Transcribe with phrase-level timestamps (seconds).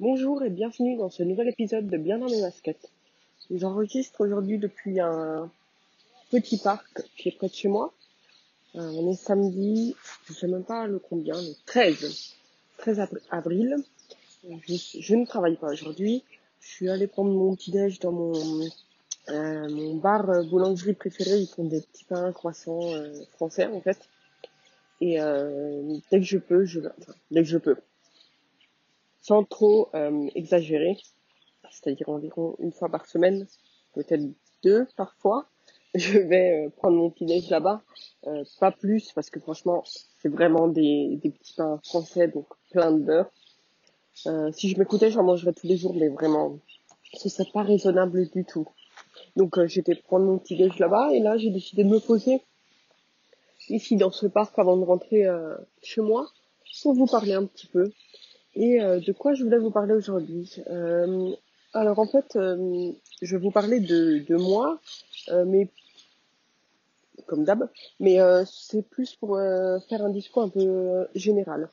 [0.00, 2.90] Bonjour et bienvenue dans ce nouvel épisode de Bien dans mes baskets.
[3.50, 5.50] J'enregistre aujourd'hui depuis un
[6.30, 7.92] petit parc qui est près de chez moi.
[8.76, 9.94] Euh, on est samedi,
[10.24, 12.34] je sais même pas le combien, le 13,
[12.78, 13.76] 13 avril.
[14.66, 16.24] Je, je ne travaille pas aujourd'hui.
[16.60, 18.64] Je suis allée prendre mon petit déj dans mon,
[19.28, 21.40] euh, bar euh, boulangerie préféré.
[21.40, 23.98] Ils font des petits pains croissants euh, français en fait.
[25.02, 27.76] Et euh, dès que je peux, je enfin, dès que je peux,
[29.30, 30.96] sans trop euh, exagérer,
[31.70, 33.46] c'est-à-dire environ une fois par semaine,
[33.94, 34.24] peut-être
[34.64, 35.46] deux parfois,
[35.94, 37.80] je vais euh, prendre mon petit déj là-bas,
[38.26, 39.84] euh, pas plus parce que franchement
[40.18, 43.30] c'est vraiment des, petits pains français donc plein de beurre.
[44.26, 46.58] Euh, si je m'écoutais j'en mangerais tous les jours mais vraiment
[47.14, 48.66] ce serait pas raisonnable du tout.
[49.36, 52.42] Donc j'étais prendre mon petit déj là-bas et là j'ai décidé de me poser
[53.68, 55.24] ici dans ce parc avant de rentrer
[55.82, 56.26] chez moi
[56.82, 57.92] pour vous parler un petit peu.
[58.54, 60.56] Et euh, de quoi je voulais vous parler aujourd'hui?
[60.68, 61.32] Euh,
[61.72, 64.80] Alors en fait, euh, je vais vous parler de, de moi,
[65.46, 65.68] mais
[67.26, 67.68] comme d'hab,
[68.00, 69.38] mais c'est plus pour
[69.88, 71.68] faire un discours un peu général.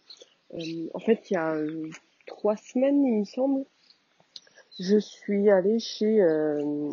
[0.94, 1.56] En fait, il y a
[2.28, 3.66] trois semaines, il me semble,
[4.80, 6.18] je suis allée chez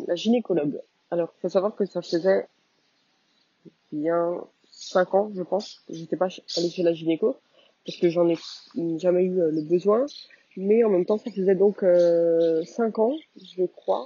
[0.07, 0.81] la gynécologue.
[1.11, 2.47] Alors, faut savoir que ça faisait
[3.91, 7.37] bien cinq ans, je pense, que j'étais pas allée chez la gynéco,
[7.85, 8.37] parce que j'en ai
[8.97, 10.05] jamais eu euh, le besoin.
[10.57, 14.05] Mais en même temps, ça faisait donc euh, cinq ans, je crois,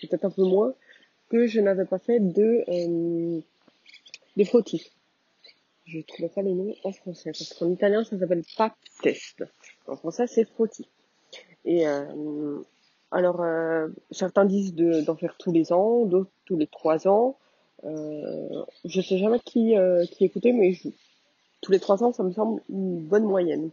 [0.00, 0.72] peut-être un peu moins,
[1.30, 3.40] que je n'avais pas fait de euh,
[4.36, 4.90] de frottis.
[5.86, 8.44] Je trouvais pas le nom en français, parce qu'en italien, ça s'appelle
[9.02, 9.42] test.
[9.88, 10.86] En français, c'est frottis.
[11.64, 12.60] Et euh,
[13.10, 17.36] alors, euh, certains disent de- d'en faire tous les ans, d'autres tous les trois ans.
[17.84, 20.88] Euh, je sais jamais qui, euh, qui écouter, mais je-
[21.60, 23.70] tous les trois ans, ça me semble une bonne moyenne.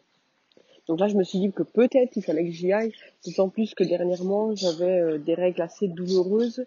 [0.88, 2.94] Donc là, je me suis dit que peut-être il fallait que j'y aille,
[3.25, 6.63] d'autant plus que dernièrement, j'avais euh, des règles assez douloureuses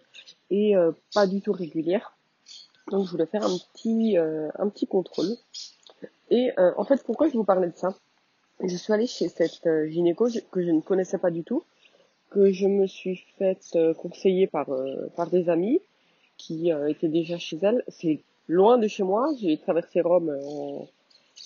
[0.51, 2.15] et euh, pas du tout régulières.
[2.91, 5.35] Donc je voulais faire un petit, euh, un petit contrôle.
[6.29, 7.93] Et en fait, pourquoi je vous parlais de ça?
[8.63, 11.61] Je suis allée chez cette gynéco que je ne connaissais pas du tout,
[12.29, 14.67] que je me suis faite conseiller par,
[15.17, 15.81] par des amis
[16.37, 17.83] qui étaient déjà chez elle.
[17.89, 20.87] C'est loin de chez moi, j'ai traversé Rome en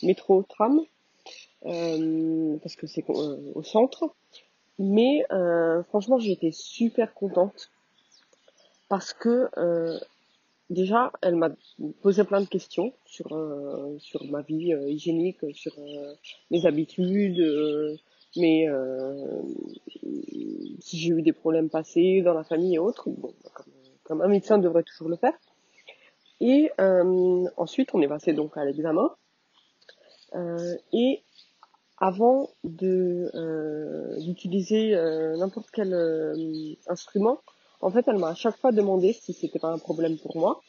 [0.03, 0.81] métro, tram,
[1.65, 4.13] euh, parce que c'est euh, au centre.
[4.77, 7.71] Mais euh, franchement, été super contente
[8.89, 9.49] parce que
[10.69, 11.49] déjà, elle m'a
[12.01, 16.13] posé plein de questions sur euh, sur ma vie hygiénique, sur euh,
[16.51, 17.95] mes habitudes, euh,
[20.79, 23.09] si j'ai eu des problèmes passés dans la famille et autres.
[23.09, 23.73] Bon, comme,
[24.03, 25.33] comme un médecin devrait toujours le faire.
[26.41, 26.69] Et
[27.57, 29.09] ensuite, on est passé donc à l'examen.
[30.33, 31.21] Euh, et
[31.97, 35.93] avant de euh, d'utiliser euh, n'importe quel
[36.87, 37.39] instrument,
[37.81, 40.61] en fait, elle m'a à chaque fois demandé si c'était pas un problème pour moi.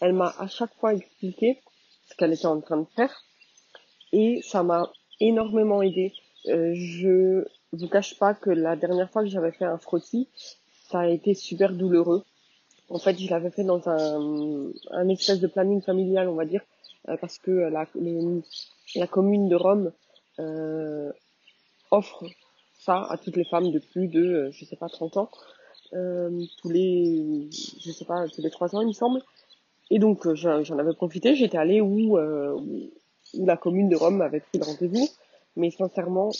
[0.00, 1.60] Elle m'a à chaque fois expliqué
[2.06, 3.24] ce qu'elle était en train de faire
[4.12, 6.12] et ça m'a énormément aidé.
[6.48, 10.28] Euh, je vous cache pas que la dernière fois que j'avais fait un frottis,
[10.90, 12.24] ça a été super douloureux.
[12.90, 16.62] En fait, je l'avais fait dans un, un espèce de planning familial, on va dire,
[17.20, 17.86] parce que la,
[18.96, 19.92] la commune de Rome
[20.40, 21.12] euh,
[21.90, 22.24] offre
[22.78, 25.30] ça à toutes les femmes de plus de, euh, je sais pas, 30 ans,
[25.94, 29.22] euh, tous les, je sais pas, tous les 3 ans, il me semble.
[29.90, 32.58] Et donc, euh, j'en avais profité, j'étais allée où, euh,
[33.34, 35.08] où la commune de Rome avait pris le rendez-vous.
[35.56, 36.30] Mais sincèrement,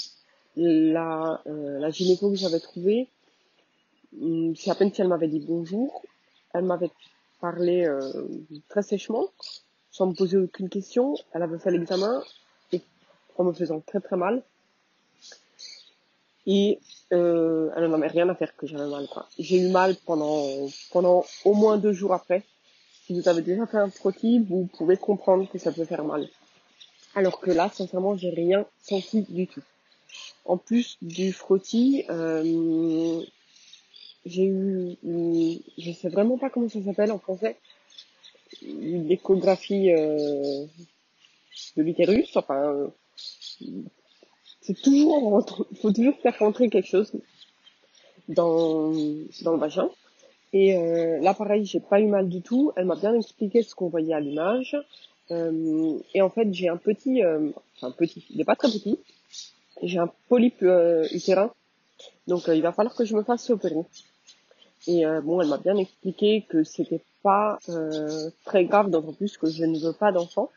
[0.56, 3.08] la, euh, la gynéco que j'avais trouvée,
[4.20, 6.02] hum, c'est à peine si elle m'avait dit bonjour.
[6.52, 6.90] Elle m'avait
[7.40, 8.00] parlé euh,
[8.68, 9.28] très sèchement,
[9.94, 11.14] sans me poser aucune question.
[11.32, 12.20] Elle avait fait l'examen
[12.72, 12.80] et
[13.38, 14.42] en me faisant très très mal.
[16.46, 19.06] Et elle n'en avait rien à faire que j'avais mal.
[19.38, 22.42] J'ai eu mal pendant pendant au moins deux jours après.
[23.06, 26.28] Si vous avez déjà fait un frottis, vous pouvez comprendre que ça peut faire mal.
[27.14, 29.62] Alors que là, sincèrement, j'ai rien senti du tout.
[30.44, 33.22] En plus du frottis, euh,
[34.26, 34.96] j'ai eu,
[35.78, 37.56] je sais vraiment pas comment ça s'appelle en français,
[38.62, 40.64] une échographie euh,
[41.76, 42.36] de l'utérus.
[42.36, 42.90] Enfin,
[44.60, 47.12] c'est toujours, il faut toujours faire rentrer quelque chose
[48.28, 49.90] dans le vagin.
[50.52, 52.72] Et euh, là, pareil, j'ai pas eu mal du tout.
[52.76, 54.76] Elle m'a bien expliqué ce qu'on voyait à l'image.
[55.30, 58.98] Euh, et en fait, j'ai un petit, euh, enfin petit, il est pas très petit.
[59.82, 61.52] J'ai un polype euh, utérin,
[62.28, 63.74] donc il va falloir que je me fasse opérer.
[64.86, 69.36] Et euh, bon, elle m'a bien expliqué que c'était pas euh, très grave, d'autant plus
[69.38, 70.50] que je ne veux pas d'enfant.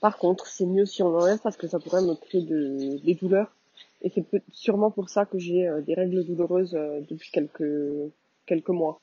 [0.00, 3.14] Par contre, c'est mieux si on enlève parce que ça pourrait me créer de, des
[3.14, 3.54] douleurs
[4.02, 6.72] Et c'est sûrement pour ça que j'ai des règles douloureuses
[7.08, 8.10] depuis quelques
[8.46, 9.00] quelques mois.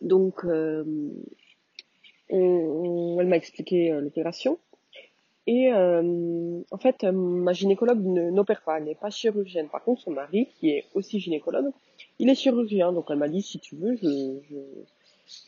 [0.00, 1.12] Donc, elle
[2.28, 4.58] m'a expliqué l'opération.
[5.46, 9.68] Et en fait, ma gynécologue n'opère pas, elle n'est pas chirurgienne.
[9.68, 11.72] Par contre, son mari, qui est aussi gynécologue,
[12.18, 12.92] il est chirurgien.
[12.92, 14.56] Donc elle m'a dit, si tu veux, je, je,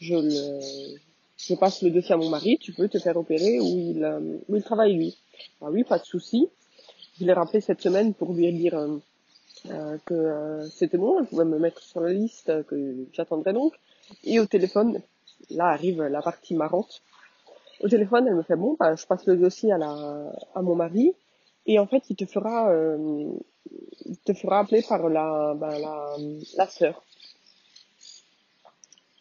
[0.00, 0.96] je, le,
[1.37, 4.56] je passe le dossier à mon mari, tu peux te faire opérer où il, où
[4.56, 5.17] il travaille lui.
[5.61, 6.49] Ah oui, pas de souci.
[7.20, 8.99] Je l'ai rappelé cette semaine pour lui dire euh,
[9.70, 13.75] euh que euh, c'était bon, elle pouvait me mettre sur la liste, que j'attendrais donc.
[14.25, 15.00] Et au téléphone,
[15.50, 17.02] là arrive la partie marrante.
[17.81, 20.75] Au téléphone, elle me fait bon, bah, je passe le dossier à la, à mon
[20.75, 21.15] mari,
[21.67, 23.32] et en fait, il te fera, euh,
[24.25, 26.17] te fera appeler par la, bah, la,
[26.56, 27.03] la sœur.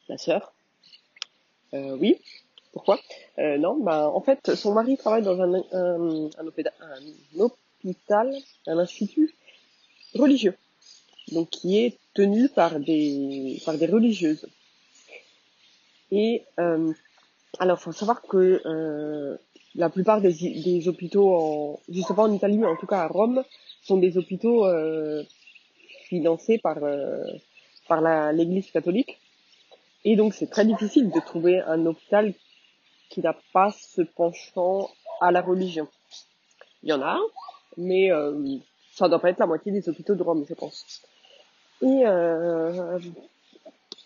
[0.10, 0.54] La sœur.
[1.74, 2.20] Euh, oui.
[2.74, 3.00] Pourquoi?
[3.38, 8.36] Euh, Non, bah en fait, son mari travaille dans un, un, un, hôpital, un hôpital,
[8.68, 9.34] un institut
[10.16, 10.56] religieux,
[11.32, 14.48] donc qui est tenu par des par des religieuses.
[16.12, 16.94] Et euh,
[17.60, 19.38] alors, faut savoir que euh,
[19.76, 21.80] la plupart des, hôpitaux, en,
[22.16, 23.44] pas en Italie, en tout cas à Rome,
[23.84, 25.24] sont des hôpitaux euh,
[26.08, 27.24] financés par euh,
[27.88, 28.02] par
[28.32, 29.20] l'Église catholique.
[30.06, 32.34] Et donc, c'est très difficile de trouver un hôpital
[33.10, 34.90] qui n'a pas ce penchant
[35.22, 35.88] à la religion.
[36.82, 37.20] Il y en a,
[37.78, 38.58] mais euh,
[38.92, 41.04] ça doit pas être la moitié des hôpitaux de Rome, je pense.
[41.82, 43.00] Et, euh,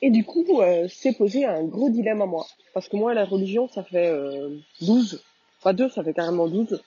[0.01, 2.45] et du coup, euh, c'est posé un gros dilemme à moi.
[2.73, 5.23] Parce que moi, la religion, ça fait euh, 12.
[5.63, 6.81] Pas deux, ça fait carrément 12.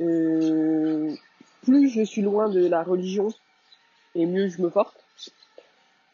[0.00, 1.14] Euh,
[1.62, 3.28] plus je suis loin de la religion,
[4.14, 4.96] et mieux je me porte.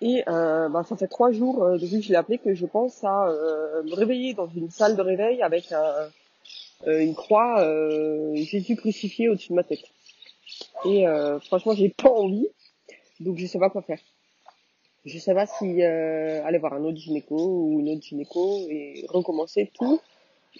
[0.02, 2.66] Et euh, bah, ça fait trois jours euh, depuis que je l'ai appelé que je
[2.66, 6.10] pense à euh, me réveiller dans une salle de réveil avec un,
[6.86, 7.64] une croix
[8.34, 9.84] Jésus crucifié au-dessus de ma tête.
[10.84, 11.06] Et
[11.46, 12.48] franchement, j'ai pas envie,
[13.20, 13.98] donc je sais pas quoi faire.
[15.06, 19.70] Je sais pas si aller voir un autre gynéco ou une autre gynéco et recommencer
[19.72, 20.00] tout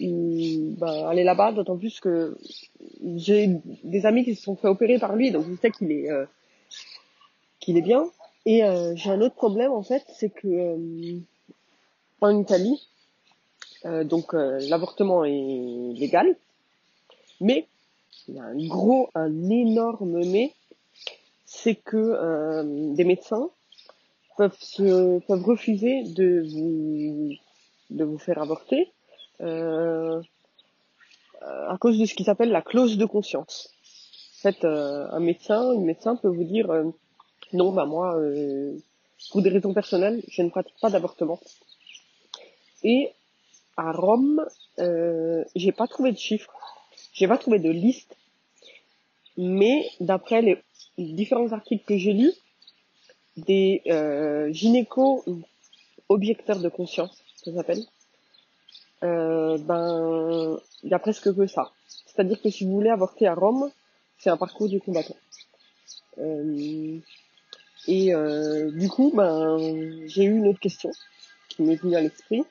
[0.01, 2.39] ou ben, aller là-bas, d'autant plus que
[3.17, 3.51] j'ai
[3.83, 6.09] des amis qui se sont fait opérer par lui, donc je sais qu'il est
[7.61, 8.09] qu'il est bien.
[8.47, 11.19] Et euh, j'ai un autre problème en fait, c'est que euh,
[12.21, 12.81] en Italie,
[13.85, 16.37] euh, donc l'avortement est légal,
[17.41, 17.67] mais
[18.29, 20.55] il y a un gros, un énorme mais,
[21.45, 23.51] c'est que des médecins
[24.37, 27.33] peuvent se peuvent refuser de vous
[27.91, 28.93] de vous faire avorter
[29.41, 30.23] à
[31.79, 33.71] cause de ce qui s'appelle la clause de conscience.
[34.39, 36.71] En fait, un médecin, une médecin peut vous dire
[37.53, 38.77] non, bah moi, euh,
[39.31, 41.39] pour des raisons personnelles, je ne pratique pas d'avortement.
[42.83, 43.13] Et
[43.77, 44.45] à Rome,
[44.79, 46.53] euh, j'ai pas trouvé de chiffres,
[47.13, 48.17] j'ai pas trouvé de liste,
[49.37, 50.63] mais d'après les
[50.99, 52.33] différents articles que j'ai lus,
[53.37, 55.25] des euh, gynéco
[56.09, 57.83] objecteurs de conscience, ça s'appelle,
[59.03, 61.73] euh, ben il y a presque que ça.
[62.07, 63.71] C'est-à-dire que si vous voulez avorter à Rome,
[64.19, 65.17] c'est un parcours du combattant.
[66.19, 66.99] Euh,
[67.87, 69.59] et euh, du coup, ben,
[70.07, 70.91] j'ai eu une autre question
[71.49, 72.43] qui m'est venue à l'esprit.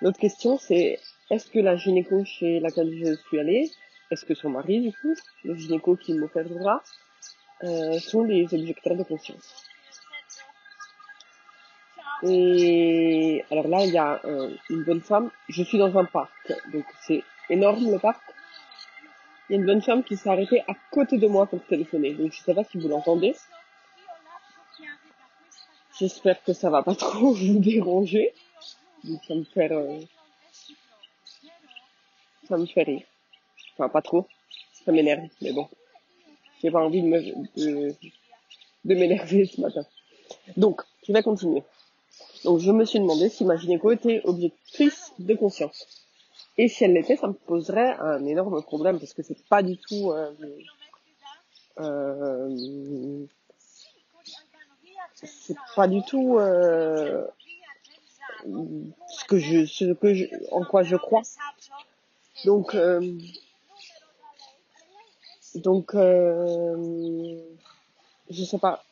[0.00, 0.98] L'autre question, c'est
[1.30, 3.70] est-ce que la gynéco chez laquelle je suis allée,
[4.10, 6.82] est-ce que son mari, du coup, le gynéco qui m'opérera,
[7.64, 9.67] euh, sont des objecteurs de conscience?
[12.22, 14.20] Et alors là, il y a
[14.70, 15.30] une bonne femme.
[15.48, 18.20] Je suis dans un parc, donc c'est énorme le parc.
[19.48, 22.12] Il y a une bonne femme qui s'est arrêtée à côté de moi pour téléphoner.
[22.12, 23.34] Donc je sais pas si vous l'entendez.
[25.98, 28.34] J'espère que ça va pas trop vous déranger.
[29.26, 30.00] Ça me fait, euh,
[32.48, 33.02] ça me fait rire.
[33.74, 34.26] Enfin, pas trop.
[34.84, 35.68] Ça m'énerve, mais bon.
[36.60, 39.84] J'ai pas envie de m'énerver ce matin.
[40.56, 41.62] Donc, je vais continuer.
[42.44, 45.86] Donc, je me suis demandé si ma gynéco était objectrice de conscience.
[46.56, 49.76] Et si elle l'était, ça me poserait un énorme problème parce que c'est pas du
[49.76, 50.32] tout euh,
[51.78, 53.26] euh,
[55.14, 57.24] c'est pas du tout euh,
[59.08, 61.22] ce que je, ce que je, en quoi je crois.
[62.44, 63.00] Donc, euh,
[65.56, 67.36] donc, euh,
[68.30, 68.84] je sais pas.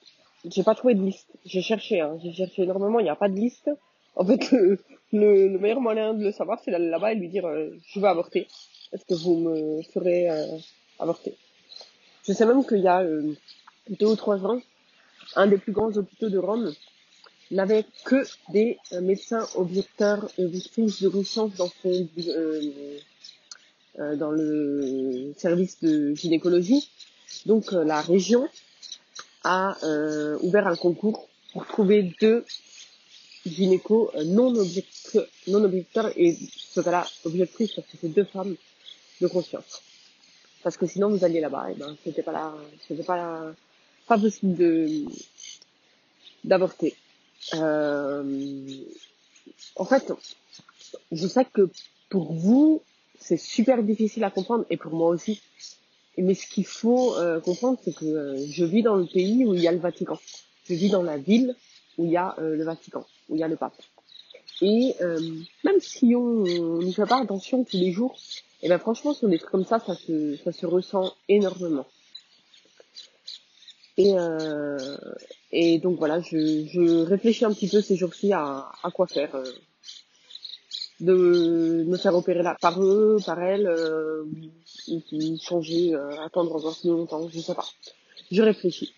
[0.51, 1.29] J'ai pas trouvé de liste.
[1.45, 2.19] J'ai cherché, hein.
[2.23, 3.01] J'ai cherché énormément.
[3.01, 3.71] Il n'y a pas de liste.
[4.15, 4.79] En fait, le,
[5.13, 8.07] le, meilleur moyen de le savoir, c'est d'aller là-bas et lui dire, euh, je veux
[8.07, 8.47] avorter.
[8.93, 10.59] Est-ce que vous me ferez euh,
[10.99, 11.35] avorter?
[12.27, 13.05] Je sais même qu'il y a
[13.89, 14.61] deux ou trois ans,
[15.37, 16.73] un des plus grands hôpitaux de Rome,
[17.51, 22.61] n'avait que des euh, médecins objecteurs et victimes de conscience dans son euh,
[23.99, 26.91] euh, dans le service de gynécologie.
[27.47, 28.49] Donc la région
[29.47, 32.45] a euh, ouvert un concours pour trouver deux
[33.47, 38.57] gynécos euh, non, objecteurs, et ce cas-là objectrices parce que c'est deux femmes
[39.21, 39.83] de conscience.
[40.65, 42.53] Parce que sinon vous alliez là-bas, et ben c'était pas là,
[42.87, 43.53] c'était pas
[44.09, 45.05] pas possible de
[46.43, 46.95] d'avorter.
[47.55, 48.65] Euh,
[49.77, 50.13] en fait,
[51.13, 51.71] je sais que
[52.09, 52.83] pour vous
[53.21, 55.41] c'est super difficile à comprendre et pour moi aussi.
[56.19, 59.55] Mais ce qu'il faut euh, comprendre, c'est que euh, je vis dans le pays où
[59.55, 60.19] il y a le Vatican.
[60.69, 61.55] Je vis dans la ville
[61.99, 63.77] où il y a euh, le Vatican, où il y a le pape.
[64.63, 64.95] Et
[65.65, 66.43] même si on
[66.79, 68.17] n'y fait pas attention tous les jours,
[68.63, 71.85] et eh ben franchement sur des trucs comme ça, ça se, ça se ressent énormément.
[73.99, 74.15] Et,
[75.53, 79.37] et donc voilà, je, je réfléchis un petit peu ces jours-ci à, à quoi faire
[81.01, 84.25] de me faire opérer là par eux, par elles, euh,
[84.89, 87.67] ou, changer, euh, attendre encore plus longtemps, je sais pas.
[88.31, 88.93] Je réfléchis.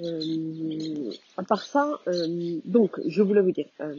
[0.00, 3.94] Euh, à part ça, euh, donc je voulais vous dire, euh,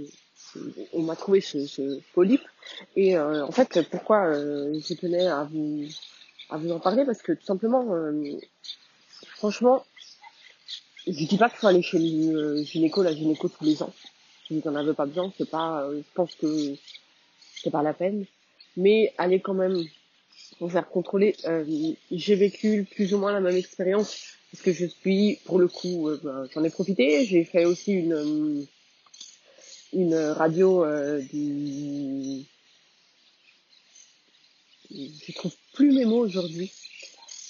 [0.93, 2.43] on m'a trouvé ce, ce, polype
[2.95, 5.85] et en fait pourquoi je tenais à vous
[6.49, 7.85] à vous en parler parce que tout simplement,
[9.35, 9.85] franchement,
[11.05, 13.93] je dis pas qu'il faut aller chez le gynéco, la gynéco tous les ans
[14.47, 16.75] si vous n'en avez pas besoin, c'est pas, euh, je pense que
[17.61, 18.25] c'est pas la peine.
[18.75, 19.83] Mais allez quand même
[20.59, 21.35] vous faire contrôler.
[21.45, 21.65] Euh,
[22.11, 26.09] j'ai vécu plus ou moins la même expérience parce que je suis, pour le coup,
[26.09, 27.25] euh, ben, j'en ai profité.
[27.25, 28.65] J'ai fait aussi une
[29.93, 30.85] une radio
[31.31, 32.45] du
[34.91, 36.71] je trouve plus mes mots aujourd'hui.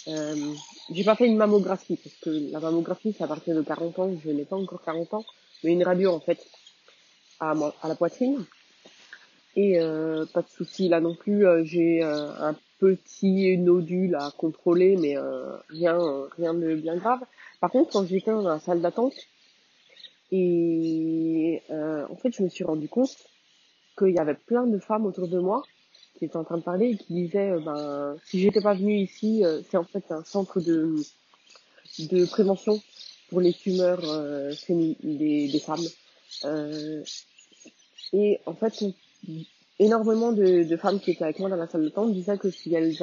[0.07, 0.53] Euh,
[0.91, 4.11] j'ai pas fait une mammographie parce que la mammographie c'est à partir de 40 ans,
[4.23, 5.25] je n'ai pas encore 40 ans,
[5.63, 6.39] mais une radio en fait
[7.39, 8.45] à, à la poitrine.
[9.55, 14.31] Et euh, pas de souci là non plus, euh, j'ai euh, un petit nodule à
[14.37, 15.15] contrôler, mais
[15.69, 15.97] rien,
[16.37, 17.21] rien de bien grave.
[17.59, 19.15] Par contre, quand j'étais dans la salle d'attente,
[20.31, 23.17] et en fait, je me suis rendu compte
[23.97, 25.63] qu'il y avait plein de femmes autour de moi
[26.19, 29.43] qui étaient en train de parler et qui disaient, ben, si j'étais pas venue ici,
[29.71, 30.97] c'est en fait un centre de
[31.99, 32.79] de prévention
[33.29, 35.85] pour les tumeurs euh, des, des femmes.
[36.45, 37.03] Euh,
[38.13, 38.83] et en fait,
[39.79, 42.73] énormément de, femmes qui étaient avec moi dans la salle de temps disaient que si
[42.73, 42.95] elles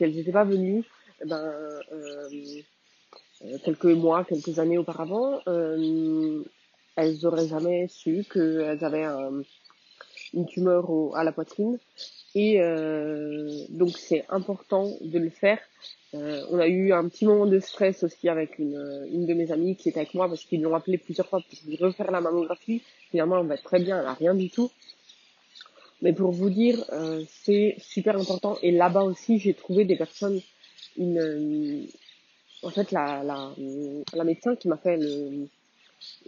[0.00, 0.84] n'étaient pas venues,
[1.22, 1.42] eh ben,
[1.92, 2.62] euh,
[3.42, 9.42] euh, quelques mois, quelques années auparavant, elles auraient jamais su qu'elles avaient un,
[10.36, 11.78] une tumeur au, à la poitrine.
[12.34, 15.58] Et euh, donc c'est important de le faire.
[16.14, 19.50] Euh, on a eu un petit moment de stress aussi avec une, une de mes
[19.50, 22.82] amies qui était avec moi parce qu'ils l'ont appelé plusieurs fois pour refaire la mammographie.
[23.10, 24.70] Finalement, on va très bien, elle a rien du tout.
[26.02, 28.58] Mais pour vous dire, euh, c'est super important.
[28.62, 30.40] Et là-bas aussi, j'ai trouvé des personnes,
[30.98, 31.88] une,
[32.62, 33.54] en fait, la, la,
[34.12, 35.48] la médecin qui m'a fait le,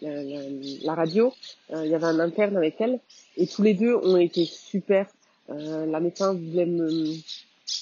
[0.03, 1.33] la, radio,
[1.73, 3.01] euh, il y avait un interne avec elle,
[3.37, 5.07] et tous les deux ont été super.
[5.51, 7.15] Euh, la médecin voulait me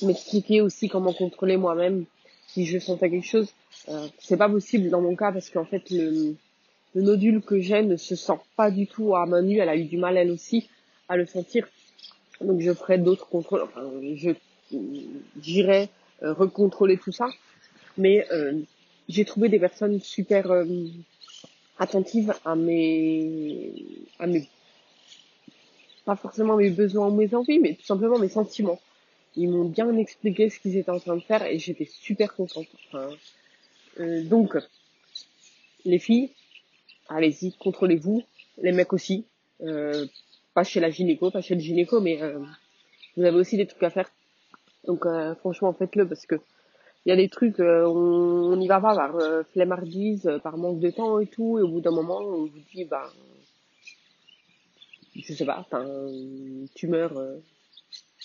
[0.02, 2.04] m'expliquer aussi comment contrôler moi-même
[2.48, 3.48] si je sentais quelque chose.
[3.88, 6.34] Euh, c'est pas possible dans mon cas parce qu'en fait le,
[6.94, 9.58] le nodule que j'ai ne se sent pas du tout à main nue.
[9.58, 10.68] Elle a eu du mal elle aussi
[11.08, 11.68] à le sentir.
[12.40, 13.62] Donc je ferai d'autres contrôles.
[13.62, 14.30] Enfin, je
[15.40, 15.88] j'irai
[16.22, 17.28] euh, recontrôler tout ça.
[17.98, 18.26] Mais
[19.08, 20.48] j'ai trouvé des personnes super
[21.78, 23.72] attentives à mes
[24.18, 24.48] à mes
[26.04, 28.80] pas forcément mes besoins ou mes envies, mais tout simplement mes sentiments.
[29.34, 32.68] Ils m'ont bien expliqué ce qu'ils étaient en train de faire et j'étais super contente.
[32.86, 33.10] Enfin,
[34.00, 34.56] euh, donc,
[35.84, 36.30] les filles,
[37.08, 38.22] allez-y, contrôlez-vous.
[38.62, 39.26] Les mecs aussi.
[39.62, 40.06] Euh,
[40.54, 42.38] pas chez la gynéco, pas chez le gynéco, mais euh,
[43.16, 44.10] vous avez aussi des trucs à faire.
[44.84, 46.36] Donc euh, franchement, faites-le parce que
[47.06, 50.80] il y a des trucs, euh, on n'y va pas par euh, flemmardise, par manque
[50.80, 53.10] de temps et tout, et au bout d'un moment, on vous dit, bah,
[55.14, 57.12] je sais pas, t'as une tumeur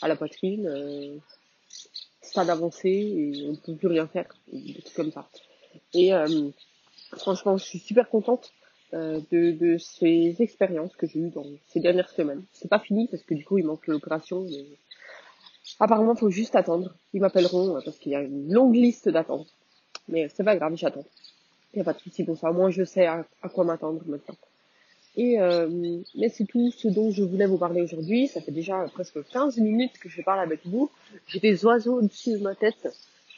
[0.02, 1.16] à la poitrine, euh,
[2.22, 5.30] stade avancé, et on peut plus rien faire, des trucs comme ça.
[5.94, 6.12] Et
[7.18, 8.52] franchement, je suis super contente
[8.94, 12.44] euh, de, de ces expériences que j'ai eues dans ces dernières semaines.
[12.52, 14.66] C'est pas fini parce que du coup il manque l'opération, mais
[15.80, 16.94] apparemment faut juste attendre.
[17.14, 19.48] Ils m'appelleront euh, parce qu'il y a une longue liste d'attente.
[20.08, 21.06] Mais c'est pas grave, j'attends.
[21.74, 22.52] Il n'y a pas de souci pour ça.
[22.52, 24.36] Moi je sais à, quoi m'attendre maintenant.
[25.18, 25.68] Et euh,
[26.16, 28.28] mais c'est tout ce dont je voulais vous parler aujourd'hui.
[28.28, 30.90] Ça fait déjà presque 15 minutes que je parle avec vous.
[31.28, 32.88] J'ai des oiseaux au-dessus de ma tête.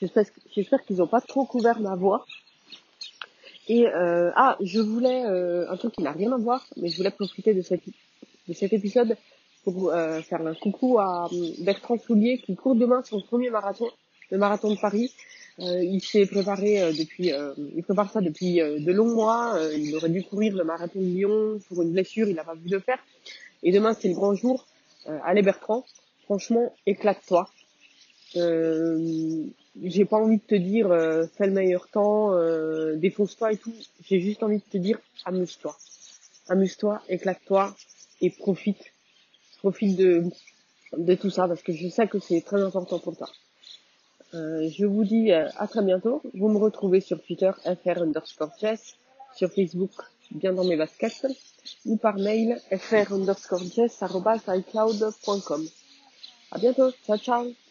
[0.01, 2.25] J'espère qu'ils n'ont pas trop couvert ma voix.
[3.67, 6.97] Et euh, ah, je voulais euh, un truc qui n'a rien à voir, mais je
[6.97, 9.15] voulais profiter de cet épisode
[9.63, 11.29] pour euh, faire un coucou à
[11.59, 13.87] Bertrand Soulier qui court demain son premier marathon,
[14.31, 15.13] le marathon de Paris.
[15.59, 19.59] Euh, il s'est préparé euh, depuis, euh, il prépare ça depuis de longs mois.
[19.75, 22.69] il aurait dû courir le marathon de Lyon pour une blessure, il n'a pas pu
[22.69, 22.97] le faire.
[23.61, 24.65] Et demain c'est le grand jour.
[25.05, 25.85] allez Bertrand,
[26.23, 27.47] franchement éclate-toi.
[28.35, 30.87] j'ai pas envie de te dire
[31.37, 32.31] fais le meilleur temps,
[32.95, 33.73] défonce-toi et tout.
[34.07, 35.77] J'ai juste envie de te dire amuse-toi,
[36.49, 37.75] amuse-toi, éclate-toi
[38.21, 38.92] et profite,
[39.63, 43.29] profite de tout ça parce que je sais que c'est très important pour toi.
[44.33, 46.21] Euh, je vous dis euh, à très bientôt.
[46.33, 48.95] Vous me retrouvez sur Twitter fr underscore chess,
[49.35, 49.91] sur Facebook
[50.31, 51.27] bien dans mes baskets
[51.85, 54.03] ou par mail fr underscore chess
[56.51, 56.91] À bientôt.
[57.05, 57.62] Ciao ciao.